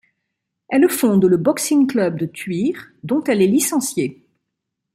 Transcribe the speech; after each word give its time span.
Elle 0.69 0.89
fonde 0.89 1.25
le 1.25 1.37
Boxing 1.37 1.85
Club 1.85 2.17
de 2.17 2.25
Thuir 2.25 2.87
dont 3.03 3.23
elle 3.25 3.39
est 3.39 3.45
licenciée. 3.45 4.25